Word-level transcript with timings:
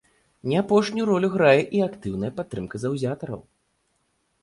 Не 0.51 0.55
апошнюю 0.61 1.05
ролю 1.09 1.29
грае 1.35 1.61
і 1.81 1.85
актыўная 1.89 2.35
падтрымка 2.41 2.75
заўзятараў. 2.89 3.49